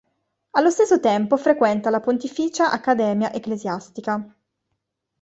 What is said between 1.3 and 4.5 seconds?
frequenta la Pontificia accademia ecclesiastica.